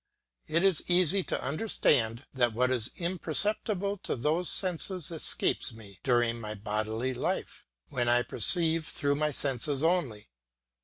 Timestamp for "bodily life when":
6.55-8.09